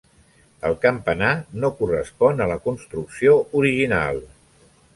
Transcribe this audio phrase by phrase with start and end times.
[0.69, 1.33] El campanar
[1.65, 4.23] no correspon a la construcció original.